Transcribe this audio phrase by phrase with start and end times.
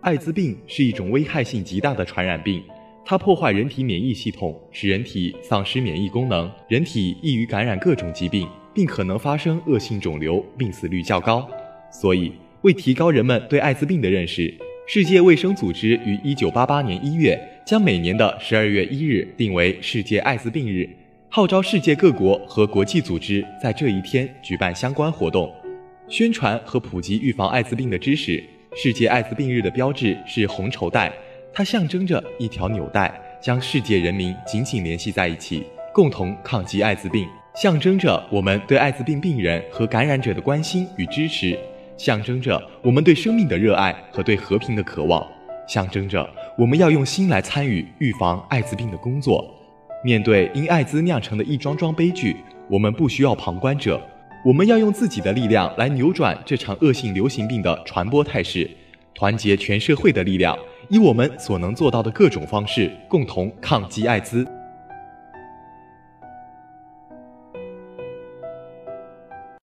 [0.00, 2.62] 艾滋病是一种危害性极大的传染病，
[3.04, 11.48] 它破坏人体免疫系统，使人体丧失免疫功能，人体易于感染各种疾病，并可能发生恶性肿瘤，病死率较高。
[11.90, 12.32] 所以，
[12.62, 14.54] 为提高人们对艾滋病的认识，
[14.86, 17.36] 世界卫生组织于一九八八年一月
[17.66, 20.88] 将每年的十二月一日定为世界艾滋病日，
[21.28, 25.52] 号召世界各国和国际组织在这一天举办相关活动，
[26.08, 28.42] 宣传和普及预防艾滋病的知识。
[28.76, 31.12] 世界艾滋病日的标志是红绸带，
[31.52, 37.26] 它象征着一条纽带，将世界人民紧紧联系在一起，共同抗击艾滋病，
[37.56, 41.58] 象征着我们对艾滋病病人和感染者的关心与支持，
[41.96, 45.26] 象征着我们对生命的热爱和对和平的渴望，
[45.66, 49.52] 象征着我们要用心来参与预防艾滋病的工作。
[50.04, 52.36] 面对因艾滋酿成的一桩桩悲剧，
[52.68, 54.00] 我们不需要旁观者。
[54.44, 58.70] 我们要用自己的力量来扭转这场恶性流行病的传播态势，
[59.12, 60.56] 团结全社会的力量，
[60.88, 64.46] 以我们所能做到的各种方式，共同抗击艾滋。